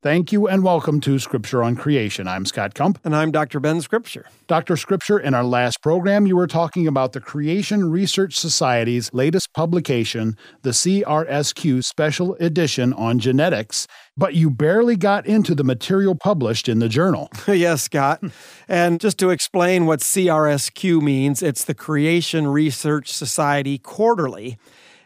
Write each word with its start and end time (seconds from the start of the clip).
Thank 0.00 0.30
you 0.30 0.46
and 0.46 0.62
welcome 0.62 1.00
to 1.00 1.18
Scripture 1.18 1.60
on 1.60 1.74
Creation. 1.74 2.28
I'm 2.28 2.44
Scott 2.44 2.72
Kump. 2.72 3.00
And 3.02 3.16
I'm 3.16 3.32
Dr. 3.32 3.58
Ben 3.58 3.80
Scripture. 3.80 4.26
Dr. 4.46 4.76
Scripture, 4.76 5.18
in 5.18 5.34
our 5.34 5.42
last 5.42 5.82
program, 5.82 6.24
you 6.24 6.36
were 6.36 6.46
talking 6.46 6.86
about 6.86 7.14
the 7.14 7.20
Creation 7.20 7.90
Research 7.90 8.38
Society's 8.38 9.12
latest 9.12 9.52
publication, 9.54 10.36
the 10.62 10.70
CRSQ 10.70 11.82
Special 11.82 12.36
Edition 12.36 12.92
on 12.92 13.18
Genetics, 13.18 13.88
but 14.16 14.34
you 14.34 14.50
barely 14.50 14.94
got 14.94 15.26
into 15.26 15.52
the 15.52 15.64
material 15.64 16.14
published 16.14 16.68
in 16.68 16.78
the 16.78 16.88
journal. 16.88 17.28
yes, 17.48 17.82
Scott. 17.82 18.22
and 18.68 19.00
just 19.00 19.18
to 19.18 19.30
explain 19.30 19.84
what 19.84 19.98
CRSQ 19.98 21.02
means, 21.02 21.42
it's 21.42 21.64
the 21.64 21.74
Creation 21.74 22.46
Research 22.46 23.12
Society 23.12 23.78
Quarterly. 23.78 24.58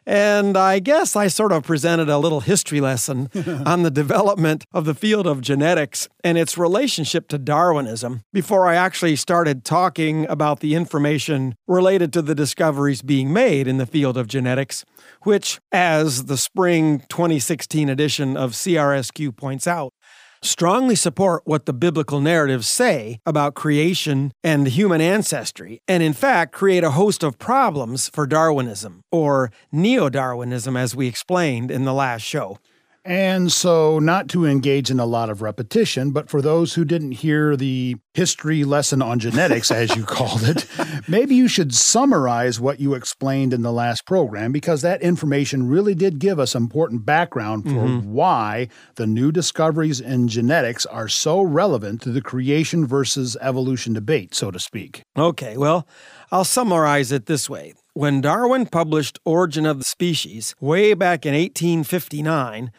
And 0.06 0.56
I 0.56 0.78
guess 0.78 1.14
I 1.14 1.28
sort 1.28 1.52
of 1.52 1.62
presented 1.62 2.08
a 2.08 2.18
little 2.18 2.40
history 2.40 2.80
lesson 2.80 3.30
on 3.66 3.82
the 3.82 3.90
development 3.90 4.64
of 4.72 4.84
the 4.84 4.94
field 4.94 5.26
of 5.26 5.40
genetics 5.40 6.08
and 6.24 6.36
its 6.36 6.58
relationship 6.58 7.28
to 7.28 7.38
Darwinism 7.38 8.22
before 8.32 8.66
I 8.66 8.74
actually 8.74 9.16
started 9.16 9.64
talking 9.64 10.26
about 10.28 10.60
the 10.60 10.74
information 10.74 11.54
related 11.66 12.12
to 12.14 12.22
the 12.22 12.34
discoveries 12.34 13.02
being 13.02 13.32
made 13.32 13.68
in 13.68 13.78
the 13.78 13.86
field 13.86 14.16
of 14.16 14.26
genetics, 14.26 14.84
which, 15.22 15.60
as 15.70 16.24
the 16.24 16.36
spring 16.36 17.00
2016 17.08 17.88
edition 17.88 18.36
of 18.36 18.52
CRSQ 18.52 19.36
points 19.36 19.66
out, 19.66 19.92
strongly 20.42 20.94
support 20.94 21.42
what 21.44 21.66
the 21.66 21.72
biblical 21.72 22.20
narratives 22.20 22.66
say 22.66 23.20
about 23.24 23.54
creation 23.54 24.32
and 24.42 24.66
human 24.66 25.00
ancestry, 25.00 25.80
and 25.86 26.02
in 26.02 26.12
fact 26.12 26.52
create 26.52 26.84
a 26.84 26.90
host 26.90 27.22
of 27.22 27.38
problems 27.38 28.08
for 28.08 28.26
Darwinism, 28.26 29.02
or 29.10 29.50
neo 29.70 30.08
Darwinism, 30.08 30.76
as 30.76 30.96
we 30.96 31.06
explained 31.06 31.70
in 31.70 31.84
the 31.84 31.94
last 31.94 32.22
show. 32.22 32.58
And 33.04 33.50
so, 33.50 33.98
not 33.98 34.28
to 34.28 34.46
engage 34.46 34.88
in 34.88 35.00
a 35.00 35.06
lot 35.06 35.28
of 35.28 35.42
repetition, 35.42 36.12
but 36.12 36.30
for 36.30 36.40
those 36.40 36.74
who 36.74 36.84
didn't 36.84 37.12
hear 37.12 37.56
the 37.56 37.96
history 38.14 38.62
lesson 38.62 39.02
on 39.02 39.18
genetics, 39.18 39.72
as 39.72 39.96
you 39.96 40.04
called 40.06 40.44
it, 40.44 40.66
maybe 41.08 41.34
you 41.34 41.48
should 41.48 41.74
summarize 41.74 42.60
what 42.60 42.78
you 42.78 42.94
explained 42.94 43.52
in 43.52 43.62
the 43.62 43.72
last 43.72 44.06
program 44.06 44.52
because 44.52 44.82
that 44.82 45.02
information 45.02 45.66
really 45.66 45.96
did 45.96 46.20
give 46.20 46.38
us 46.38 46.54
important 46.54 47.04
background 47.04 47.64
for 47.64 47.70
mm-hmm. 47.70 48.12
why 48.12 48.68
the 48.94 49.06
new 49.06 49.32
discoveries 49.32 50.00
in 50.00 50.28
genetics 50.28 50.86
are 50.86 51.08
so 51.08 51.42
relevant 51.42 52.02
to 52.02 52.10
the 52.10 52.22
creation 52.22 52.86
versus 52.86 53.36
evolution 53.40 53.92
debate, 53.94 54.32
so 54.32 54.52
to 54.52 54.60
speak. 54.60 55.02
Okay, 55.18 55.56
well, 55.56 55.88
I'll 56.30 56.44
summarize 56.44 57.10
it 57.10 57.26
this 57.26 57.50
way. 57.50 57.74
When 57.94 58.22
Darwin 58.22 58.66
published 58.66 59.18
Origin 59.26 59.66
of 59.66 59.78
the 59.78 59.84
Species 59.84 60.54
way 60.60 60.94
back 60.94 61.26
in 61.26 61.34
1859, 61.34 62.70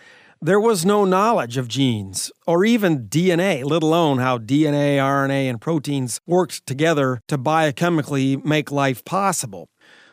there 0.43 0.59
was 0.59 0.85
no 0.85 1.05
knowledge 1.05 1.55
of 1.55 1.69
genes 1.69 2.29
or 2.45 2.65
even 2.65 3.07
DNA, 3.07 3.63
let 3.63 3.81
alone 3.81 4.17
how 4.17 4.37
DNA, 4.37 4.97
RNA, 4.97 5.49
and 5.49 5.61
proteins 5.61 6.19
worked 6.27 6.67
together 6.67 7.21
to 7.29 7.37
biochemically 7.37 8.43
make 8.43 8.69
life 8.69 9.05
possible. 9.05 9.69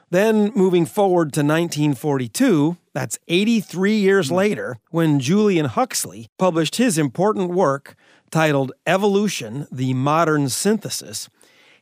Then, 0.08 0.52
moving 0.54 0.86
forward 0.86 1.32
to 1.32 1.40
1942, 1.40 2.76
that's 2.94 3.18
83 3.26 3.96
years 3.96 4.28
hmm. 4.28 4.36
later, 4.36 4.76
when 4.90 5.18
Julian 5.18 5.66
Huxley 5.66 6.28
published 6.38 6.76
his 6.76 6.96
important 6.96 7.50
work 7.50 7.96
titled 8.30 8.70
Evolution 8.86 9.66
The 9.72 9.94
Modern 9.94 10.48
Synthesis, 10.48 11.28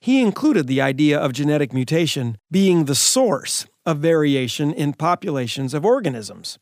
he 0.00 0.22
included 0.22 0.66
the 0.66 0.80
idea 0.80 1.18
of 1.18 1.34
genetic 1.34 1.74
mutation 1.74 2.38
being 2.50 2.86
the 2.86 2.94
source 2.94 3.66
of 3.84 3.98
variation 3.98 4.72
in 4.72 4.94
populations 4.94 5.74
of 5.74 5.84
organisms. 5.84 6.58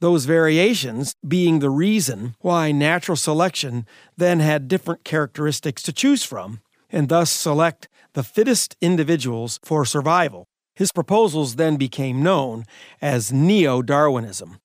Those 0.00 0.26
variations 0.26 1.14
being 1.26 1.58
the 1.58 1.70
reason 1.70 2.36
why 2.40 2.70
natural 2.70 3.16
selection 3.16 3.86
then 4.16 4.40
had 4.40 4.68
different 4.68 5.04
characteristics 5.04 5.82
to 5.82 5.92
choose 5.92 6.22
from, 6.24 6.60
and 6.90 7.08
thus 7.08 7.30
select 7.30 7.88
the 8.14 8.22
fittest 8.22 8.76
individuals 8.80 9.58
for 9.64 9.84
survival. 9.84 10.46
His 10.74 10.92
proposals 10.92 11.56
then 11.56 11.76
became 11.76 12.22
known 12.22 12.64
as 13.02 13.32
Neo 13.32 13.82
Darwinism. 13.82 14.58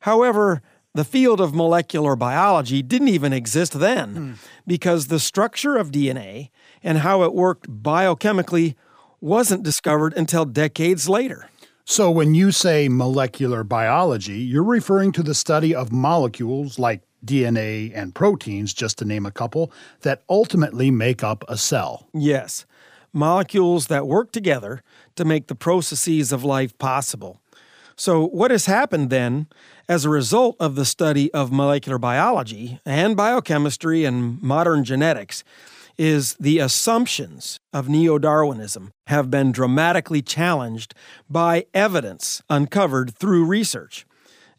However, 0.00 0.60
the 0.94 1.04
field 1.04 1.40
of 1.40 1.54
molecular 1.54 2.14
biology 2.14 2.82
didn't 2.82 3.08
even 3.08 3.32
exist 3.32 3.78
then 3.80 4.14
mm. 4.14 4.34
because 4.66 5.06
the 5.06 5.18
structure 5.18 5.76
of 5.76 5.90
DNA 5.90 6.50
and 6.82 6.98
how 6.98 7.22
it 7.22 7.34
worked 7.34 7.68
biochemically 7.82 8.74
wasn't 9.20 9.62
discovered 9.62 10.12
until 10.14 10.44
decades 10.44 11.08
later. 11.08 11.48
So, 11.86 12.10
when 12.10 12.34
you 12.34 12.50
say 12.50 12.88
molecular 12.88 13.62
biology, 13.62 14.38
you're 14.38 14.64
referring 14.64 15.12
to 15.12 15.22
the 15.22 15.34
study 15.34 15.74
of 15.74 15.92
molecules 15.92 16.78
like 16.78 17.02
DNA 17.22 17.92
and 17.94 18.14
proteins, 18.14 18.72
just 18.72 18.96
to 18.98 19.04
name 19.04 19.26
a 19.26 19.30
couple, 19.30 19.70
that 20.00 20.22
ultimately 20.30 20.90
make 20.90 21.22
up 21.22 21.44
a 21.46 21.58
cell. 21.58 22.08
Yes, 22.14 22.64
molecules 23.12 23.88
that 23.88 24.06
work 24.06 24.32
together 24.32 24.82
to 25.16 25.26
make 25.26 25.48
the 25.48 25.54
processes 25.54 26.32
of 26.32 26.42
life 26.42 26.76
possible. 26.78 27.42
So, 27.96 28.28
what 28.28 28.50
has 28.50 28.64
happened 28.64 29.10
then 29.10 29.46
as 29.86 30.06
a 30.06 30.10
result 30.10 30.56
of 30.58 30.76
the 30.76 30.86
study 30.86 31.30
of 31.34 31.52
molecular 31.52 31.98
biology 31.98 32.80
and 32.86 33.14
biochemistry 33.14 34.06
and 34.06 34.40
modern 34.42 34.84
genetics 34.84 35.44
is 35.98 36.34
the 36.40 36.58
assumptions 36.58 37.58
of 37.72 37.88
neo 37.88 38.18
Darwinism 38.18 38.90
have 39.06 39.30
been 39.30 39.52
dramatically 39.52 40.22
challenged 40.22 40.94
by 41.28 41.66
evidence 41.74 42.42
uncovered 42.48 43.14
through 43.14 43.44
research. 43.44 44.06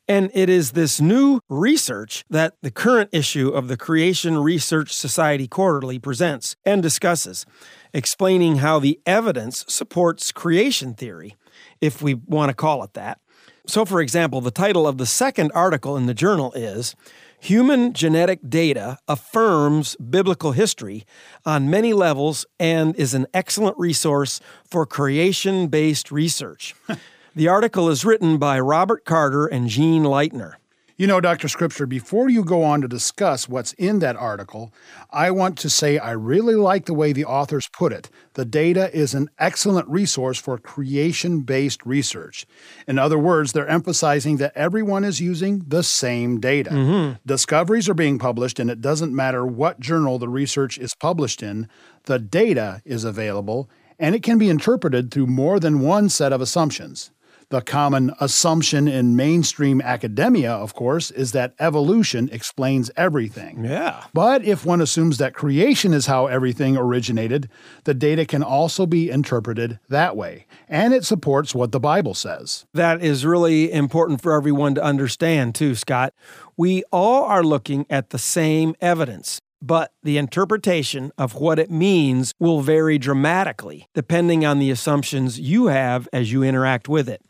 And 0.08 0.30
it 0.36 0.50
is 0.50 0.72
this 0.72 1.02
new 1.02 1.40
research 1.50 2.24
that 2.30 2.54
the 2.62 2.70
current 2.70 3.10
issue 3.12 3.50
of 3.50 3.68
the 3.68 3.78
Creation 3.78 4.38
Research 4.38 4.94
Society 4.94 5.48
Quarterly 5.48 5.98
presents 5.98 6.56
and 6.64 6.84
discusses, 6.84 7.46
explaining 7.92 8.58
how 8.58 8.78
the 8.78 9.00
evidence 9.08 9.66
supports 9.68 10.32
creation 10.32 10.94
theory, 10.94 11.36
if 11.82 12.04
we 12.04 12.14
want 12.14 12.50
to 12.50 12.54
call 12.54 12.84
it 12.84 12.94
that. 12.94 13.20
So, 13.68 13.84
for 13.84 14.00
example, 14.00 14.42
the 14.42 14.52
title 14.52 14.88
of 14.88 15.00
the 15.00 15.08
second 15.08 15.52
article 15.56 15.98
in 15.98 16.06
the 16.06 16.14
journal 16.14 16.54
is 16.54 16.96
Human 17.40 17.94
genetic 17.94 18.40
data 18.48 18.98
affirms 19.08 19.96
biblical 19.98 20.54
history 20.54 21.06
on 21.46 21.70
many 21.70 21.94
levels 21.94 22.46
and 22.60 22.96
is 22.96 23.14
an 23.14 23.28
excellent 23.34 23.78
resource 23.78 24.40
for 24.64 24.86
creation 24.86 25.68
based 25.68 26.12
research. 26.12 26.76
the 27.36 27.48
article 27.48 27.90
is 27.90 28.06
written 28.06 28.38
by 28.38 28.60
Robert 28.60 29.06
Carter 29.06 29.46
and 29.46 29.68
Jean 29.68 30.04
Lightner. 30.04 30.56
You 30.98 31.08
know, 31.08 31.20
Dr. 31.20 31.50
Scripture, 31.50 31.86
before 31.86 32.30
you 32.30 32.42
go 32.42 32.64
on 32.64 32.80
to 32.80 32.88
discuss 32.88 33.50
what's 33.50 33.74
in 33.74 34.00
that 34.00 34.16
article, 34.16 34.74
I 35.12 35.30
want 35.30 35.58
to 35.58 35.70
say 35.70 35.98
I 35.98 36.12
really 36.12 36.56
like 36.56 36.86
the 36.86 36.94
way 36.94 37.12
the 37.12 37.26
authors 37.26 37.68
put 37.74 37.92
it. 37.92 38.10
The 38.36 38.46
data 38.46 38.96
is 38.96 39.14
an 39.14 39.30
excellent 39.38 39.90
resource 39.90 40.40
for 40.40 40.58
creation 40.58 41.42
based 41.42 41.86
research. 41.86 42.46
In 42.88 42.98
other 42.98 43.20
words, 43.20 43.52
they're 43.52 43.68
emphasizing 43.68 44.38
that 44.38 44.54
everyone 44.56 45.04
is 45.04 45.20
using 45.20 45.64
the 45.68 45.84
same 45.84 46.40
data. 46.40 46.70
Mm-hmm. 46.70 47.18
Discoveries 47.26 47.90
are 47.90 47.94
being 47.94 48.18
published, 48.18 48.58
and 48.58 48.72
it 48.72 48.80
doesn't 48.80 49.14
matter 49.14 49.46
what 49.46 49.82
journal 49.82 50.18
the 50.18 50.30
research 50.30 50.78
is 50.78 50.96
published 50.96 51.44
in, 51.44 51.68
the 52.06 52.20
data 52.20 52.82
is 52.86 53.04
available, 53.04 53.70
and 54.00 54.16
it 54.16 54.24
can 54.24 54.38
be 54.38 54.50
interpreted 54.50 55.12
through 55.12 55.28
more 55.28 55.60
than 55.60 55.82
one 55.82 56.08
set 56.08 56.32
of 56.32 56.40
assumptions. 56.40 57.12
The 57.50 57.62
common 57.62 58.12
assumption 58.20 58.88
in 58.88 59.16
mainstream 59.16 59.82
academia, 59.82 60.52
of 60.52 60.74
course, 60.74 61.12
is 61.12 61.32
that 61.34 61.54
evolution 61.60 62.30
explains 62.32 62.92
everything. 62.98 63.64
Yeah. 63.64 64.06
But 64.14 64.44
if 64.44 64.66
one 64.66 64.82
assumes 64.82 65.18
that 65.18 65.34
creation 65.34 65.94
is 65.94 66.08
how 66.08 66.28
everything 66.28 66.76
originated, 66.76 67.50
the 67.84 67.94
data 67.94 68.26
can 68.26 68.44
also 68.44 68.86
be 68.86 69.10
interpreted 69.10 69.80
that 69.90 70.16
way. 70.16 70.46
And 70.68 70.94
it 70.94 71.06
supports 71.06 71.54
what 71.54 71.72
the 71.72 71.80
Bible 71.80 72.14
says. 72.14 72.66
That 72.74 73.04
is 73.04 73.26
really 73.26 73.72
important 73.72 74.22
for 74.22 74.34
everyone 74.34 74.76
to 74.76 74.84
understand, 74.84 75.56
too, 75.56 75.76
Scott. 75.76 76.14
We 76.58 76.84
all 76.92 77.24
are 77.26 77.44
looking 77.44 77.86
at 77.90 78.10
the 78.10 78.20
same 78.20 78.76
evidence 78.82 79.40
but 79.62 79.94
the 80.04 80.18
interpretation 80.18 81.12
of 81.18 81.36
what 81.36 81.58
it 81.58 81.72
means 81.72 82.34
will 82.40 82.62
vary 82.62 83.00
dramatically 83.00 83.88
depending 83.96 84.46
on 84.46 84.60
the 84.60 84.70
assumptions 84.70 85.40
you 85.40 85.68
have 85.68 86.08
as 86.14 86.32
you 86.32 86.44
interact 86.44 86.88
with 86.88 87.10
it. 87.10 87.22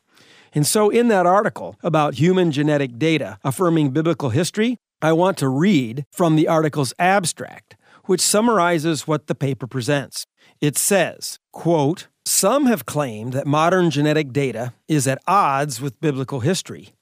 And 0.56 0.66
so, 0.66 0.90
in 0.90 1.10
that 1.10 1.26
article 1.26 1.76
about 1.84 2.16
human 2.16 2.50
genetic 2.50 2.98
data 2.98 3.38
affirming 3.44 3.90
biblical 3.90 4.30
history, 4.30 4.78
I 5.02 5.12
want 5.12 5.38
to 5.40 5.50
read 5.50 6.06
from 6.14 6.38
the 6.38 6.48
article's 6.48 6.94
abstract, 6.98 7.76
which 8.06 8.22
summarizes 8.22 9.06
what 9.06 9.28
the 9.28 9.36
paper 9.36 9.68
presents. 9.68 10.26
It 10.62 10.78
says, 10.78 11.40
quote, 11.52 12.08
Some 12.26 12.68
have 12.68 12.86
claimed 12.86 13.34
that 13.34 13.46
modern 13.46 13.90
genetic 13.90 14.32
data 14.32 14.74
is 14.88 15.08
at 15.08 15.22
odds 15.28 15.82
with 15.82 16.00
biblical 16.00 16.40
history. 16.40 16.94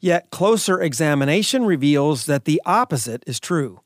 Yet 0.00 0.30
closer 0.30 0.80
examination 0.80 1.66
reveals 1.66 2.24
that 2.24 2.46
the 2.46 2.60
opposite 2.64 3.22
is 3.26 3.38
true. 3.38 3.80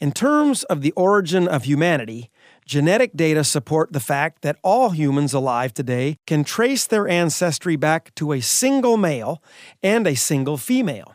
In 0.00 0.10
terms 0.10 0.64
of 0.64 0.80
the 0.80 0.92
origin 0.92 1.46
of 1.46 1.64
humanity, 1.64 2.30
Genetic 2.66 3.14
data 3.14 3.44
support 3.44 3.92
the 3.92 4.00
fact 4.00 4.40
that 4.40 4.56
all 4.62 4.90
humans 4.90 5.34
alive 5.34 5.74
today 5.74 6.16
can 6.26 6.44
trace 6.44 6.86
their 6.86 7.06
ancestry 7.06 7.76
back 7.76 8.14
to 8.14 8.32
a 8.32 8.40
single 8.40 8.96
male 8.96 9.42
and 9.82 10.06
a 10.06 10.14
single 10.14 10.56
female. 10.56 11.14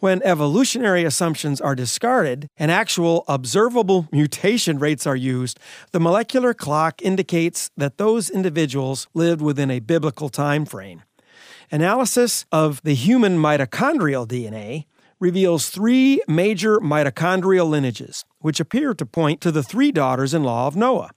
When 0.00 0.22
evolutionary 0.22 1.04
assumptions 1.04 1.60
are 1.60 1.74
discarded 1.74 2.48
and 2.58 2.70
actual 2.70 3.24
observable 3.26 4.06
mutation 4.12 4.78
rates 4.78 5.06
are 5.06 5.16
used, 5.16 5.58
the 5.92 6.00
molecular 6.00 6.52
clock 6.52 7.00
indicates 7.00 7.70
that 7.76 7.96
those 7.96 8.28
individuals 8.28 9.06
lived 9.14 9.40
within 9.40 9.70
a 9.70 9.78
biblical 9.78 10.28
time 10.28 10.66
frame. 10.66 11.02
Analysis 11.70 12.44
of 12.52 12.82
the 12.82 12.94
human 12.94 13.38
mitochondrial 13.38 14.26
DNA 14.28 14.84
reveals 15.22 15.70
three 15.70 16.20
major 16.26 16.80
mitochondrial 16.80 17.70
lineages, 17.70 18.24
which 18.40 18.58
appear 18.58 18.92
to 18.92 19.06
point 19.06 19.40
to 19.40 19.52
the 19.52 19.62
three 19.62 19.92
daughters 19.92 20.34
in 20.34 20.42
law 20.42 20.66
of 20.66 20.74
Noah. 20.74 21.10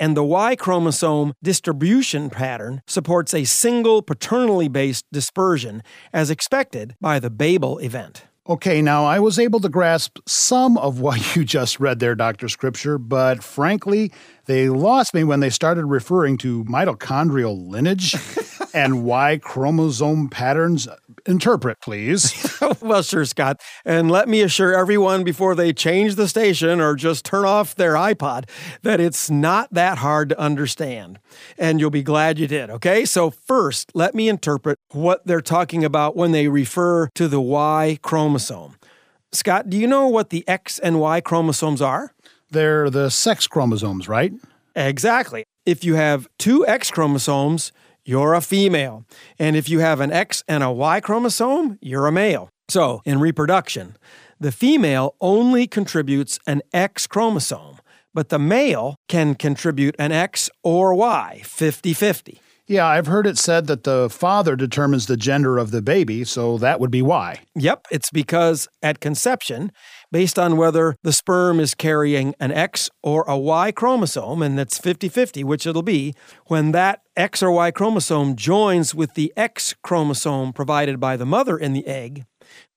And 0.00 0.16
the 0.16 0.24
Y 0.24 0.56
chromosome 0.56 1.34
distribution 1.42 2.30
pattern 2.30 2.80
supports 2.86 3.34
a 3.34 3.44
single 3.44 4.00
paternally 4.00 4.68
based 4.68 5.04
dispersion, 5.12 5.82
as 6.12 6.30
expected 6.30 6.96
by 7.02 7.20
the 7.20 7.30
Babel 7.30 7.78
event. 7.78 8.24
Okay, 8.46 8.82
now 8.82 9.04
I 9.04 9.20
was 9.20 9.38
able 9.38 9.60
to 9.60 9.68
grasp 9.68 10.18
some 10.26 10.76
of 10.78 11.00
what 11.00 11.36
you 11.36 11.44
just 11.44 11.78
read 11.78 11.98
there, 11.98 12.14
Dr. 12.14 12.48
Scripture, 12.48 12.96
but 12.96 13.44
frankly, 13.44 14.10
they 14.46 14.70
lost 14.70 15.12
me 15.12 15.22
when 15.22 15.40
they 15.40 15.50
started 15.50 15.84
referring 15.84 16.38
to 16.38 16.64
mitochondrial 16.64 17.68
lineage 17.68 18.14
and 18.74 19.04
Y 19.04 19.38
chromosome 19.38 20.28
patterns. 20.28 20.88
Interpret, 21.24 21.80
please. 21.80 22.58
well, 22.82 23.02
sure, 23.02 23.24
Scott. 23.24 23.62
And 23.84 24.10
let 24.10 24.28
me 24.28 24.42
assure 24.42 24.74
everyone 24.74 25.22
before 25.24 25.54
they 25.54 25.72
change 25.72 26.16
the 26.16 26.28
station 26.28 26.80
or 26.80 26.96
just 26.96 27.24
turn 27.24 27.44
off 27.44 27.74
their 27.74 27.94
iPod 27.94 28.48
that 28.82 29.00
it's 29.00 29.30
not 29.30 29.72
that 29.72 29.98
hard 29.98 30.28
to 30.30 30.38
understand. 30.38 31.20
And 31.56 31.80
you'll 31.80 31.90
be 31.90 32.02
glad 32.02 32.38
you 32.38 32.48
did, 32.48 32.68
okay? 32.68 33.04
So, 33.04 33.30
first, 33.30 33.92
let 33.94 34.14
me 34.14 34.28
interpret 34.28 34.78
what 34.90 35.24
they're 35.26 35.40
talking 35.40 35.84
about 35.84 36.16
when 36.16 36.32
they 36.32 36.48
refer 36.48 37.08
to 37.14 37.28
the 37.28 37.40
Y 37.40 37.98
chromosome. 38.02 38.76
Scott, 39.32 39.70
do 39.70 39.76
you 39.76 39.86
know 39.86 40.08
what 40.08 40.30
the 40.30 40.46
X 40.48 40.78
and 40.78 41.00
Y 41.00 41.20
chromosomes 41.20 41.80
are? 41.80 42.12
They're 42.50 42.90
the 42.90 43.10
sex 43.10 43.46
chromosomes, 43.46 44.08
right? 44.08 44.32
Exactly. 44.76 45.44
If 45.64 45.84
you 45.84 45.94
have 45.94 46.28
two 46.38 46.66
X 46.66 46.90
chromosomes, 46.90 47.72
you're 48.04 48.34
a 48.34 48.40
female. 48.40 49.04
And 49.38 49.56
if 49.56 49.68
you 49.68 49.80
have 49.80 50.00
an 50.00 50.12
X 50.12 50.42
and 50.48 50.62
a 50.62 50.70
Y 50.70 51.00
chromosome, 51.00 51.78
you're 51.80 52.06
a 52.06 52.12
male. 52.12 52.50
So, 52.68 53.02
in 53.04 53.20
reproduction, 53.20 53.96
the 54.40 54.52
female 54.52 55.14
only 55.20 55.66
contributes 55.66 56.38
an 56.46 56.62
X 56.72 57.06
chromosome, 57.06 57.78
but 58.12 58.30
the 58.30 58.38
male 58.38 58.96
can 59.08 59.34
contribute 59.34 59.94
an 59.98 60.12
X 60.12 60.50
or 60.62 60.94
Y 60.94 61.42
50 61.44 61.92
50. 61.92 62.40
Yeah, 62.66 62.86
I've 62.86 63.06
heard 63.06 63.26
it 63.26 63.36
said 63.36 63.66
that 63.66 63.84
the 63.84 64.08
father 64.08 64.56
determines 64.56 65.04
the 65.06 65.18
gender 65.18 65.58
of 65.58 65.70
the 65.70 65.82
baby, 65.82 66.24
so 66.24 66.56
that 66.58 66.80
would 66.80 66.90
be 66.90 67.02
why. 67.02 67.40
Yep, 67.54 67.88
it's 67.90 68.08
because 68.08 68.68
at 68.82 69.00
conception, 69.00 69.70
based 70.14 70.38
on 70.38 70.56
whether 70.56 70.96
the 71.02 71.12
sperm 71.12 71.58
is 71.58 71.74
carrying 71.74 72.36
an 72.38 72.52
X 72.52 72.88
or 73.02 73.24
a 73.26 73.36
Y 73.36 73.72
chromosome, 73.72 74.42
and 74.42 74.56
that's 74.56 74.78
50 74.78 75.08
50, 75.08 75.42
which 75.42 75.66
it'll 75.66 75.82
be, 75.82 76.14
when 76.46 76.70
that 76.70 77.00
X 77.16 77.42
or 77.42 77.50
Y 77.50 77.72
chromosome 77.72 78.36
joins 78.36 78.94
with 78.94 79.14
the 79.14 79.32
X 79.36 79.74
chromosome 79.82 80.52
provided 80.52 81.00
by 81.00 81.16
the 81.16 81.26
mother 81.26 81.58
in 81.58 81.72
the 81.72 81.84
egg, 81.88 82.26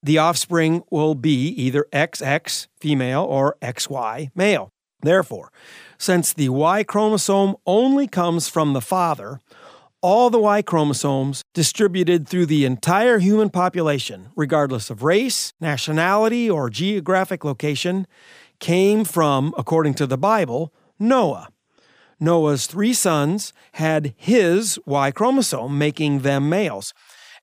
the 0.02 0.18
offspring 0.18 0.82
will 0.90 1.14
be 1.14 1.50
either 1.50 1.86
XX 1.94 2.66
female 2.82 3.22
or 3.22 3.56
XY 3.62 4.32
male. 4.34 4.72
Therefore, 5.04 5.52
since 6.00 6.34
the 6.34 6.50
Y 6.50 6.84
chromosome 6.84 7.56
only 7.68 8.08
comes 8.08 8.48
from 8.48 8.74
the 8.74 8.82
father, 8.82 9.40
all 10.08 10.30
the 10.30 10.40
Y 10.40 10.62
chromosomes 10.62 11.44
distributed 11.54 12.30
through 12.30 12.46
the 12.46 12.64
entire 12.64 13.20
human 13.20 13.50
population, 13.50 14.30
regardless 14.38 14.90
of 14.90 15.04
race, 15.04 15.52
nationality, 15.60 16.50
or 16.50 16.70
geographic 16.70 17.44
location, 17.44 18.08
came 18.62 19.04
from, 19.04 19.54
according 19.58 19.94
to 19.94 20.08
the 20.08 20.18
Bible, 20.18 20.74
Noah. 20.98 21.50
Noah's 22.22 22.68
three 22.68 22.94
sons 22.94 23.52
had 23.74 24.14
his 24.16 24.80
Y 24.86 25.12
chromosome, 25.12 25.78
making 25.78 26.20
them 26.20 26.48
males. 26.48 26.94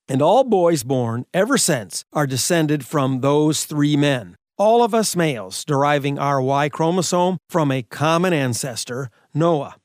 And 0.08 0.22
all 0.22 0.42
boys 0.42 0.84
born 0.84 1.26
ever 1.34 1.58
since 1.58 2.06
are 2.14 2.26
descended 2.26 2.82
from 2.86 3.20
those 3.20 3.66
three 3.66 3.94
men. 3.94 4.38
All 4.56 4.82
of 4.82 4.94
us 4.94 5.14
males 5.14 5.66
deriving 5.66 6.18
our 6.18 6.40
Y 6.40 6.70
chromosome 6.70 7.36
from 7.46 7.70
a 7.70 7.82
common 7.82 8.32
ancestor, 8.32 9.10
Noah. 9.34 9.76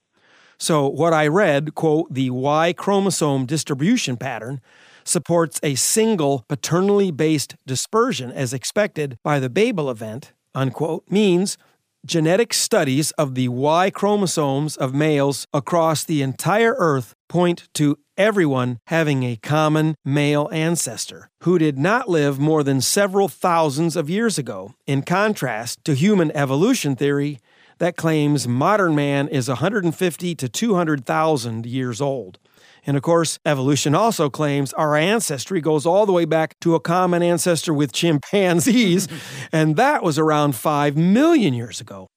So, 0.60 0.88
what 0.88 1.14
I 1.14 1.28
read, 1.28 1.74
quote, 1.74 2.14
the 2.14 2.30
Y 2.30 2.74
chromosome 2.74 3.46
distribution 3.46 4.18
pattern 4.18 4.60
supports 5.06 5.60
a 5.64 5.76
single 5.76 6.44
paternally 6.50 7.12
based 7.12 7.56
dispersion 7.66 8.32
as 8.32 8.54
expected 8.54 9.18
by 9.24 9.40
the 9.40 9.50
Babel 9.50 9.90
event, 9.90 10.34
unquote, 10.54 11.06
means 11.10 11.58
genetic 12.06 12.54
studies 12.54 13.12
of 13.12 13.36
the 13.36 13.48
Y 13.48 13.90
chromosomes 13.90 14.76
of 14.76 14.94
males 14.94 15.48
across 15.54 16.04
the 16.04 16.22
entire 16.22 16.76
Earth 16.78 17.14
point 17.30 17.70
to 17.74 17.98
everyone 18.18 18.80
having 18.88 19.24
a 19.24 19.38
common 19.38 19.96
male 20.04 20.50
ancestor 20.52 21.30
who 21.44 21.58
did 21.58 21.80
not 21.80 22.10
live 22.10 22.38
more 22.38 22.64
than 22.64 22.82
several 22.82 23.30
thousands 23.30 23.96
of 23.96 24.10
years 24.10 24.38
ago, 24.38 24.74
in 24.86 25.02
contrast 25.04 25.84
to 25.86 25.94
human 25.94 26.32
evolution 26.36 26.98
theory 26.98 27.40
that 27.80 27.98
claims 27.98 28.48
modern 28.48 28.94
man 28.94 29.28
is 29.28 29.48
150 29.48 30.36
to 30.36 30.50
200,000 30.50 31.66
years 31.66 32.00
old. 32.00 32.38
And 32.86 32.96
of 32.96 33.04
course, 33.04 33.40
evolution 33.46 33.96
also 33.96 34.30
claims 34.30 34.74
our 34.74 34.96
ancestry 34.96 35.62
goes 35.62 35.86
all 35.86 36.06
the 36.06 36.14
way 36.14 36.26
back 36.26 36.60
to 36.62 36.76
a 36.76 36.80
common 36.80 37.22
ancestor 37.22 37.74
with 37.74 37.92
chimpanzees, 37.92 39.08
and 39.52 39.76
that 39.76 40.04
was 40.04 40.18
around 40.18 40.56
5 40.56 40.96
million 40.96 41.54
years 41.54 41.82
ago. 41.82 42.10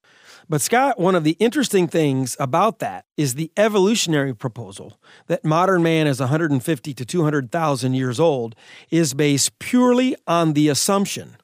But, 0.49 0.61
Scott, 0.61 0.99
one 0.99 1.15
of 1.15 1.25
the 1.25 1.37
interesting 1.39 1.87
things 1.89 2.37
about 2.39 2.79
that 2.81 3.07
is 3.17 3.35
the 3.35 3.51
evolutionary 3.57 4.35
proposal 4.35 5.01
that 5.29 5.45
modern 5.45 5.83
man 5.83 6.07
is 6.07 6.21
150 6.21 6.95
to 6.95 7.05
200,000 7.05 7.95
years 7.95 8.21
old 8.21 8.55
is 8.91 9.15
based 9.15 9.59
purely 9.59 10.17
on 10.27 10.53
the 10.53 10.69
assumption 10.69 11.37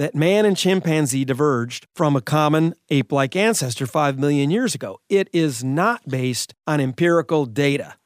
that 0.00 0.14
man 0.14 0.46
and 0.46 0.56
chimpanzee 0.56 1.26
diverged 1.26 1.86
from 1.94 2.16
a 2.16 2.22
common 2.22 2.74
ape 2.88 3.12
like 3.12 3.36
ancestor 3.36 3.86
5 3.86 4.18
million 4.18 4.50
years 4.50 4.74
ago. 4.74 4.98
It 5.10 5.28
is 5.30 5.62
not 5.62 6.08
based 6.08 6.54
on 6.66 6.80
empirical 6.80 7.44
data. 7.44 7.96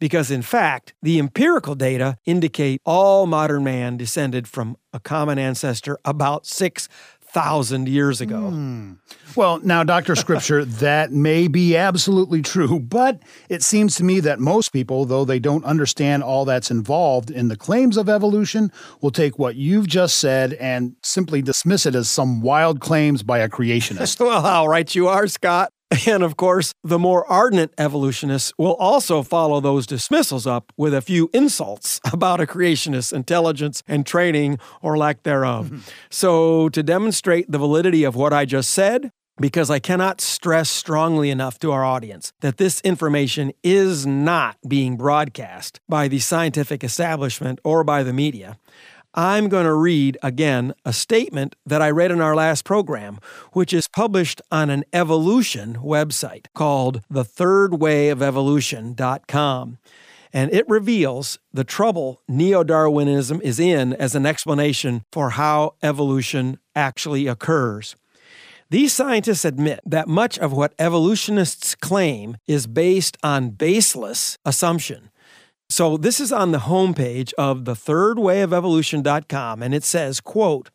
Because 0.00 0.32
in 0.32 0.42
fact, 0.42 0.94
the 1.00 1.20
empirical 1.20 1.76
data 1.76 2.18
indicate 2.24 2.80
all 2.84 3.26
modern 3.26 3.62
man 3.62 3.96
descended 3.96 4.48
from 4.48 4.76
a 4.92 4.98
common 4.98 5.38
ancestor 5.38 5.96
about 6.04 6.44
six 6.44 6.88
thousand 7.34 7.88
years 7.88 8.20
ago. 8.20 8.50
Mm. 8.52 8.98
Well, 9.36 9.58
now, 9.58 9.82
Dr. 9.82 10.14
Scripture, 10.14 10.64
that 10.86 11.10
may 11.10 11.48
be 11.48 11.76
absolutely 11.76 12.40
true, 12.40 12.78
but 12.78 13.20
it 13.48 13.64
seems 13.64 13.96
to 13.96 14.04
me 14.04 14.20
that 14.20 14.38
most 14.38 14.72
people, 14.72 15.04
though 15.04 15.24
they 15.24 15.40
don't 15.40 15.64
understand 15.64 16.22
all 16.22 16.44
that's 16.44 16.70
involved 16.70 17.32
in 17.32 17.48
the 17.48 17.56
claims 17.56 17.96
of 17.96 18.08
evolution, 18.08 18.70
will 19.00 19.10
take 19.10 19.36
what 19.36 19.56
you've 19.56 19.88
just 19.88 20.20
said 20.20 20.52
and 20.54 20.94
simply 21.02 21.42
dismiss 21.42 21.84
it 21.84 21.96
as 21.96 22.08
some 22.08 22.40
wild 22.40 22.80
claims 22.80 23.24
by 23.24 23.40
a 23.40 23.48
creationist. 23.48 24.20
well, 24.24 24.40
how 24.40 24.66
right 24.66 24.94
you 24.94 25.08
are, 25.08 25.26
Scott. 25.26 25.73
And 26.06 26.22
of 26.22 26.36
course, 26.36 26.74
the 26.82 26.98
more 26.98 27.30
ardent 27.30 27.72
evolutionists 27.78 28.52
will 28.58 28.74
also 28.74 29.22
follow 29.22 29.60
those 29.60 29.86
dismissals 29.86 30.46
up 30.46 30.72
with 30.76 30.94
a 30.94 31.00
few 31.00 31.30
insults 31.32 32.00
about 32.12 32.40
a 32.40 32.46
creationist's 32.46 33.12
intelligence 33.12 33.82
and 33.86 34.06
training 34.06 34.58
or 34.82 34.96
lack 34.96 35.22
thereof. 35.22 35.66
Mm-hmm. 35.66 35.78
So, 36.10 36.68
to 36.70 36.82
demonstrate 36.82 37.50
the 37.50 37.58
validity 37.58 38.04
of 38.04 38.14
what 38.14 38.32
I 38.32 38.44
just 38.44 38.70
said, 38.70 39.10
because 39.40 39.70
I 39.70 39.80
cannot 39.80 40.20
stress 40.20 40.70
strongly 40.70 41.30
enough 41.30 41.58
to 41.60 41.72
our 41.72 41.84
audience 41.84 42.32
that 42.40 42.56
this 42.56 42.80
information 42.82 43.52
is 43.62 44.06
not 44.06 44.56
being 44.66 44.96
broadcast 44.96 45.80
by 45.88 46.06
the 46.06 46.20
scientific 46.20 46.84
establishment 46.84 47.58
or 47.64 47.82
by 47.82 48.02
the 48.04 48.12
media. 48.12 48.58
I'm 49.14 49.48
going 49.48 49.66
to 49.66 49.74
read 49.74 50.18
again 50.22 50.74
a 50.84 50.92
statement 50.92 51.56
that 51.64 51.80
I 51.80 51.90
read 51.90 52.10
in 52.10 52.20
our 52.20 52.34
last 52.34 52.64
program, 52.64 53.20
which 53.52 53.72
is 53.72 53.86
published 53.86 54.42
on 54.50 54.70
an 54.70 54.82
evolution 54.92 55.76
website 55.76 56.46
called 56.52 57.02
thethirdwayofevolution.com. 57.12 59.78
And 60.32 60.52
it 60.52 60.68
reveals 60.68 61.38
the 61.52 61.62
trouble 61.62 62.22
neo 62.26 62.64
Darwinism 62.64 63.40
is 63.42 63.60
in 63.60 63.92
as 63.92 64.16
an 64.16 64.26
explanation 64.26 65.04
for 65.12 65.30
how 65.30 65.74
evolution 65.80 66.58
actually 66.74 67.28
occurs. 67.28 67.94
These 68.68 68.92
scientists 68.92 69.44
admit 69.44 69.78
that 69.86 70.08
much 70.08 70.36
of 70.40 70.52
what 70.52 70.74
evolutionists 70.76 71.76
claim 71.76 72.36
is 72.48 72.66
based 72.66 73.16
on 73.22 73.50
baseless 73.50 74.38
assumption. 74.44 75.10
So 75.68 75.96
this 75.96 76.20
is 76.20 76.32
on 76.32 76.52
the 76.52 76.58
homepage 76.58 77.32
of 77.34 77.64
the 77.64 77.74
thirdwayofevolution.com 77.74 79.62
and 79.62 79.74
it 79.74 79.84
says, 79.84 80.20
quote, 80.20 80.70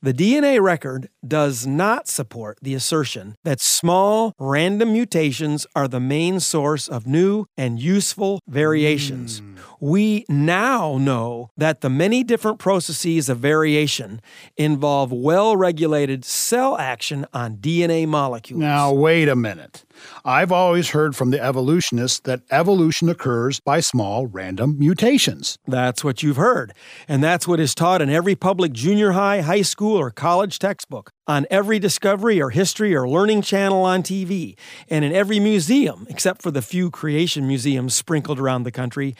the 0.00 0.12
DNA 0.12 0.60
record 0.60 1.08
does 1.24 1.64
not 1.64 2.08
support 2.08 2.58
the 2.60 2.74
assertion 2.74 3.36
that 3.44 3.60
small, 3.60 4.32
random 4.38 4.92
mutations 4.92 5.64
are 5.76 5.86
the 5.86 6.00
main 6.00 6.40
source 6.40 6.88
of 6.88 7.06
new 7.06 7.46
and 7.56 7.80
useful 7.80 8.40
variations. 8.48 9.40
Mm. 9.40 9.58
We 9.82 10.24
now 10.28 10.96
know 10.96 11.50
that 11.56 11.80
the 11.80 11.90
many 11.90 12.22
different 12.22 12.60
processes 12.60 13.28
of 13.28 13.38
variation 13.38 14.20
involve 14.56 15.10
well 15.10 15.56
regulated 15.56 16.24
cell 16.24 16.78
action 16.78 17.26
on 17.34 17.56
DNA 17.56 18.06
molecules. 18.06 18.60
Now, 18.60 18.92
wait 18.92 19.28
a 19.28 19.34
minute. 19.34 19.84
I've 20.24 20.52
always 20.52 20.90
heard 20.90 21.16
from 21.16 21.30
the 21.30 21.42
evolutionists 21.42 22.20
that 22.20 22.42
evolution 22.50 23.08
occurs 23.08 23.60
by 23.60 23.80
small 23.80 24.26
random 24.26 24.78
mutations. 24.78 25.58
That's 25.66 26.04
what 26.04 26.22
you've 26.22 26.36
heard. 26.36 26.72
And 27.08 27.22
that's 27.22 27.48
what 27.48 27.60
is 27.60 27.74
taught 27.74 28.02
in 28.02 28.08
every 28.08 28.34
public 28.36 28.72
junior 28.72 29.12
high, 29.12 29.40
high 29.40 29.62
school, 29.62 29.96
or 29.96 30.10
college 30.10 30.58
textbook, 30.58 31.10
on 31.26 31.46
every 31.50 31.78
discovery 31.78 32.40
or 32.40 32.50
history 32.50 32.94
or 32.94 33.08
learning 33.08 33.42
channel 33.42 33.84
on 33.84 34.02
TV, 34.02 34.56
and 34.88 35.04
in 35.04 35.12
every 35.12 35.38
museum, 35.38 36.06
except 36.08 36.42
for 36.42 36.50
the 36.50 36.62
few 36.62 36.90
creation 36.90 37.46
museums 37.46 37.94
sprinkled 37.94 38.40
around 38.40 38.64
the 38.64 38.72
country. 38.72 39.14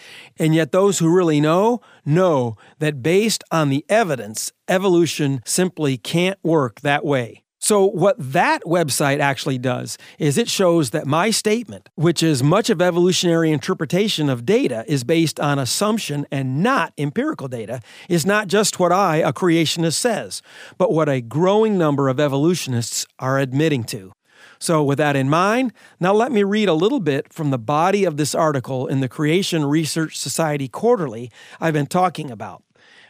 And 0.52 0.56
yet, 0.58 0.70
those 0.70 0.98
who 0.98 1.08
really 1.08 1.40
know 1.40 1.80
know 2.04 2.56
that 2.78 3.02
based 3.02 3.42
on 3.50 3.70
the 3.70 3.86
evidence, 3.88 4.52
evolution 4.68 5.40
simply 5.46 5.96
can't 5.96 6.38
work 6.42 6.82
that 6.82 7.06
way. 7.06 7.42
So, 7.58 7.86
what 7.86 8.16
that 8.18 8.64
website 8.64 9.18
actually 9.20 9.56
does 9.56 9.96
is 10.18 10.36
it 10.36 10.50
shows 10.50 10.90
that 10.90 11.06
my 11.06 11.30
statement, 11.30 11.88
which 11.94 12.22
is 12.22 12.42
much 12.42 12.68
of 12.68 12.82
evolutionary 12.82 13.50
interpretation 13.50 14.28
of 14.28 14.44
data, 14.44 14.84
is 14.86 15.04
based 15.04 15.40
on 15.40 15.58
assumption 15.58 16.26
and 16.30 16.62
not 16.62 16.92
empirical 16.98 17.48
data, 17.48 17.80
is 18.10 18.26
not 18.26 18.46
just 18.46 18.78
what 18.78 18.92
I, 18.92 19.16
a 19.16 19.32
creationist, 19.32 19.94
says, 19.94 20.42
but 20.76 20.92
what 20.92 21.08
a 21.08 21.22
growing 21.22 21.78
number 21.78 22.10
of 22.10 22.20
evolutionists 22.20 23.06
are 23.18 23.38
admitting 23.38 23.84
to. 23.84 24.12
So, 24.62 24.84
with 24.84 24.98
that 24.98 25.16
in 25.16 25.28
mind, 25.28 25.72
now 25.98 26.12
let 26.12 26.30
me 26.30 26.44
read 26.44 26.68
a 26.68 26.72
little 26.72 27.00
bit 27.00 27.32
from 27.32 27.50
the 27.50 27.58
body 27.58 28.04
of 28.04 28.16
this 28.16 28.32
article 28.32 28.86
in 28.86 29.00
the 29.00 29.08
Creation 29.08 29.64
Research 29.64 30.16
Society 30.16 30.68
Quarterly 30.68 31.32
I've 31.60 31.74
been 31.74 31.88
talking 31.88 32.30
about. 32.30 32.62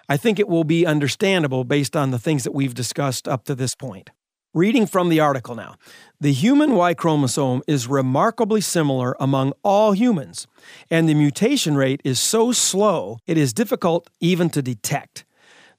I 0.09 0.17
think 0.17 0.39
it 0.39 0.49
will 0.49 0.65
be 0.65 0.87
understandable 0.87 1.65
based 1.65 1.95
on 1.95 2.11
the 2.11 2.19
things 2.19 2.45
that 2.45 2.55
we've 2.55 2.73
discussed 2.73 3.29
up 3.29 3.45
to 3.45 3.55
this 3.55 3.75
point. 3.75 4.09
Reading 4.55 4.87
from 4.87 5.11
the 5.11 5.21
article 5.21 5.55
now. 5.55 5.75
The 6.19 6.33
human 6.33 6.73
Y 6.73 6.95
chromosome 6.95 7.61
is 7.67 7.87
remarkably 7.87 8.63
similar 8.63 9.15
among 9.21 9.53
all 9.63 9.93
humans, 9.93 10.47
and 10.91 11.07
the 11.07 11.13
mutation 11.13 11.75
rate 11.75 12.01
is 12.03 12.19
so 12.19 12.53
slow 12.53 13.19
it 13.27 13.37
is 13.37 13.53
difficult 13.53 14.09
even 14.21 14.49
to 14.49 14.63
detect. 14.63 15.27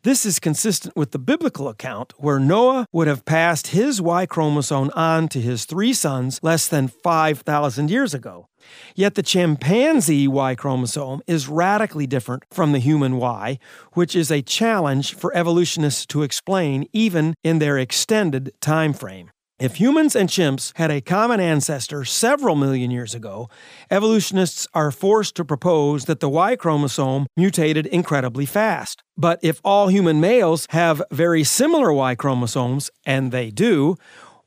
This 0.04 0.26
is 0.26 0.38
consistent 0.38 0.98
with 0.98 1.12
the 1.12 1.18
biblical 1.18 1.70
account 1.70 2.12
where 2.18 2.38
Noah 2.38 2.88
would 2.92 3.08
have 3.08 3.24
passed 3.24 3.68
his 3.68 4.02
Y 4.02 4.26
chromosome 4.26 4.92
on 4.94 5.30
to 5.30 5.40
his 5.40 5.64
three 5.64 5.94
sons 5.94 6.42
less 6.44 6.68
than 6.68 6.90
5,000 6.90 7.90
years 7.90 8.14
ago. 8.14 8.50
Yet 8.96 9.16
the 9.16 9.24
chimpanzee 9.24 10.28
Y 10.28 10.56
chromosome 10.56 11.22
is 11.26 11.48
radically 11.48 12.06
different 12.06 12.44
from 12.52 12.74
the 12.74 12.80
human 12.80 13.16
Y, 13.16 13.60
which 13.94 14.14
is 14.14 14.30
a 14.30 14.42
challenge 14.42 15.14
for 15.16 15.34
evolutionists 15.34 16.06
to 16.08 16.24
explain 16.24 16.86
even 16.92 17.34
in 17.42 17.60
their 17.60 17.78
extended 17.78 18.52
time 18.60 18.92
frame. 18.92 19.32
If 19.60 19.76
humans 19.76 20.16
and 20.16 20.28
chimps 20.30 20.76
had 20.78 20.90
a 20.90 21.00
common 21.00 21.40
ancestor 21.40 22.04
several 22.06 22.56
million 22.56 22.90
years 22.90 23.14
ago, 23.14 23.50
evolutionists 23.92 24.68
are 24.74 24.90
forced 24.90 25.36
to 25.36 25.46
propose 25.46 26.06
that 26.06 26.22
the 26.22 26.28
Y 26.28 26.56
chromosome 26.56 27.28
mutated 27.38 27.86
incredibly 27.86 28.48
fast. 28.48 29.04
But 29.16 29.38
if 29.44 29.62
all 29.64 29.90
human 29.90 30.20
males 30.20 30.66
have 30.72 31.04
very 31.12 31.44
similar 31.44 31.94
Y 31.94 32.16
chromosomes, 32.16 32.90
and 33.06 33.32
they 33.32 33.52
do, 33.52 33.96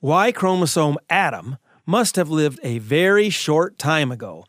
Y 0.01 0.33
chromosome 0.33 0.99
Adam 1.09 1.57
must 1.87 2.17
have 2.17 2.29
lived 2.29 2.59
a 2.65 2.81
very 2.81 3.31
short 3.31 3.79
time 3.79 4.11
ago. 4.11 4.45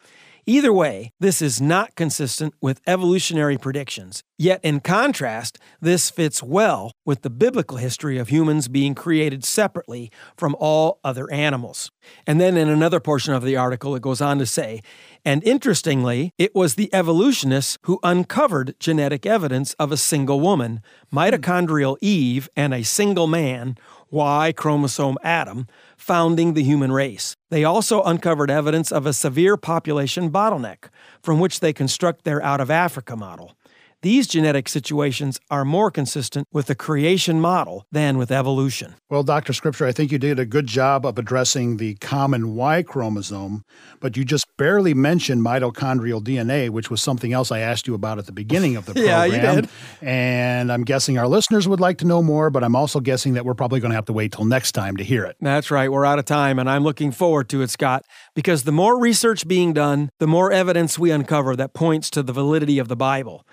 Either 0.50 0.72
way, 0.72 1.12
this 1.20 1.42
is 1.42 1.60
not 1.60 1.94
consistent 1.96 2.54
with 2.62 2.80
evolutionary 2.88 3.58
predictions. 3.58 4.24
Yet, 4.38 4.62
in 4.63 4.80
contrast, 4.80 5.60
this 5.82 6.10
fits 6.10 6.42
well 6.42 6.94
with 7.06 7.24
the 7.24 7.30
biblical 7.30 7.75
history 7.75 8.18
of 8.18 8.30
humans 8.30 8.70
being 8.70 8.96
created 8.96 9.44
separately 9.44 10.10
from 10.38 10.56
all 10.58 11.01
other 11.04 11.30
animals. 11.34 11.92
And 12.25 12.39
then 12.39 12.56
in 12.56 12.70
another 12.70 13.01
portion 13.01 13.34
of 13.34 13.44
the 13.44 13.58
article, 13.58 13.94
it 13.94 14.01
goes 14.01 14.22
on 14.22 14.39
to 14.39 14.46
say, 14.46 14.80
and 15.25 15.44
interestingly, 15.44 16.32
it 16.38 16.56
was 16.56 16.75
the 16.75 16.94
evolutionists 16.94 17.77
who 17.82 18.00
uncovered 18.01 18.74
genetic 18.80 19.25
evidence 19.25 19.74
of 19.74 19.92
a 19.92 19.98
single 19.98 20.39
woman, 20.39 20.82
mitochondrial 21.12 21.98
Eve, 22.00 22.48
and 22.56 22.74
a 22.74 22.84
single 22.84 23.27
man, 23.27 23.75
Y 24.10 24.54
chromosome 24.56 25.18
Adam, 25.24 25.68
founding 26.08 26.54
the 26.54 26.64
human 26.64 26.90
race. 26.90 27.36
They 27.50 27.66
also 27.66 28.02
uncovered 28.02 28.50
evidence 28.50 28.94
of 28.94 29.06
a 29.06 29.12
severe 29.12 29.58
population 29.58 30.32
bottleneck, 30.32 30.90
from 31.22 31.42
which 31.42 31.60
they 31.60 31.74
construct 31.74 32.24
their 32.24 32.42
out 32.42 32.62
of 32.62 32.72
Africa 32.72 33.18
model. 33.18 33.58
These 34.04 34.27
genetic 34.27 34.70
situations 34.70 35.39
are 35.50 35.66
more 35.66 35.89
consistent 35.89 36.48
with 36.54 36.68
the 36.68 36.75
creation 36.75 37.42
model 37.42 37.88
than 37.92 38.20
with 38.20 38.32
evolution. 38.32 38.94
Well, 39.10 39.24
Dr. 39.24 39.54
Scripture, 39.54 39.88
I 39.88 39.92
think 39.92 40.12
you 40.12 40.20
did 40.20 40.38
a 40.38 40.46
good 40.46 40.68
job 40.68 41.04
of 41.04 41.18
addressing 41.18 41.77
the 41.77 41.96
common 41.96 42.54
Y 42.54 42.84
chromosome, 42.84 43.63
but 44.00 44.16
you 44.16 44.24
just 44.24 44.46
barely 44.58 44.94
mentioned 44.94 45.42
mitochondrial 45.42 46.22
DNA, 46.22 46.70
which 46.70 46.92
was 46.92 47.01
something 47.01 47.34
else 47.34 47.51
I 47.51 47.60
asked 47.60 47.88
you 47.88 47.96
about 47.96 48.20
at 48.20 48.27
the 48.27 48.32
beginning 48.32 48.75
of 48.75 48.86
the 48.86 48.94
program. 48.94 49.32
yeah, 49.32 49.54
you 49.54 49.62
did. 49.62 49.70
And 50.01 50.72
I'm 50.72 50.84
guessing 50.84 51.18
our 51.18 51.27
listeners 51.27 51.68
would 51.68 51.80
like 51.80 51.98
to 52.00 52.06
know 52.06 52.22
more, 52.22 52.50
but 52.51 52.63
I'm 52.63 52.75
also 52.75 53.00
guessing 53.00 53.34
that 53.34 53.46
we're 53.46 53.56
probably 53.56 53.80
going 53.80 53.92
to 53.92 53.96
have 53.96 54.06
to 54.06 54.13
wait 54.13 54.32
till 54.32 54.46
next 54.46 54.74
time 54.74 54.98
to 54.98 55.04
hear 55.04 55.25
it. 55.25 55.38
That's 55.42 55.72
right. 55.72 55.92
We're 55.92 56.06
out 56.06 56.20
of 56.20 56.25
time, 56.25 56.60
and 56.60 56.70
I'm 56.70 56.84
looking 56.84 57.12
forward 57.12 57.50
to 57.50 57.62
it, 57.62 57.72
Scott, 57.72 58.06
because 58.36 58.63
the 58.63 58.72
more 58.72 59.00
research 59.00 59.48
being 59.48 59.74
done, 59.74 60.10
the 60.20 60.27
more 60.27 60.51
evidence 60.51 61.00
we 61.00 61.10
uncover 61.10 61.56
that 61.56 61.74
points 61.74 62.12
to 62.12 62.22
the 62.22 62.34
validity 62.34 62.77
of 62.77 62.89
the 62.89 62.96
Bible. 62.96 63.46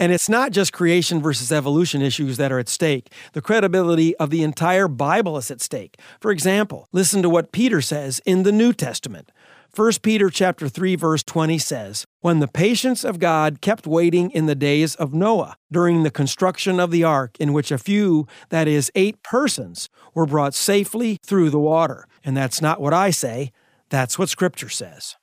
And 0.00 0.12
it's 0.12 0.30
not 0.30 0.52
just 0.52 0.72
creation 0.72 1.20
versus 1.20 1.52
evolution 1.52 2.00
issues 2.00 2.38
that 2.38 2.50
are 2.50 2.58
at 2.58 2.70
stake. 2.70 3.12
The 3.34 3.42
credibility 3.42 4.16
of 4.16 4.30
the 4.30 4.42
entire 4.42 4.88
Bible 4.88 5.36
is 5.36 5.50
at 5.50 5.60
stake. 5.60 6.00
For 6.22 6.30
example, 6.30 6.88
listen 6.90 7.20
to 7.20 7.28
what 7.28 7.52
Peter 7.52 7.82
says 7.82 8.18
in 8.24 8.42
the 8.42 8.50
New 8.50 8.72
Testament. 8.72 9.30
1 9.76 9.92
Peter 10.02 10.30
chapter 10.30 10.70
3 10.70 10.96
verse 10.96 11.22
20 11.22 11.58
says, 11.58 12.06
"When 12.22 12.40
the 12.40 12.48
patience 12.48 13.04
of 13.04 13.18
God 13.18 13.60
kept 13.60 13.86
waiting 13.86 14.30
in 14.30 14.46
the 14.46 14.54
days 14.54 14.94
of 14.94 15.12
Noah, 15.12 15.56
during 15.70 16.02
the 16.02 16.10
construction 16.10 16.80
of 16.80 16.90
the 16.90 17.04
ark 17.04 17.36
in 17.38 17.52
which 17.52 17.70
a 17.70 17.76
few, 17.76 18.26
that 18.48 18.66
is 18.66 18.90
8 18.94 19.22
persons, 19.22 19.90
were 20.14 20.24
brought 20.24 20.54
safely 20.54 21.18
through 21.22 21.50
the 21.50 21.60
water." 21.60 22.06
And 22.24 22.34
that's 22.34 22.62
not 22.62 22.80
what 22.80 22.94
I 22.94 23.10
say, 23.10 23.52
that's 23.90 24.18
what 24.18 24.30
scripture 24.30 24.70
says. 24.70 25.16